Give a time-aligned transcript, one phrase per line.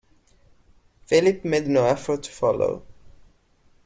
[1.05, 2.83] Philip made no effort to follow.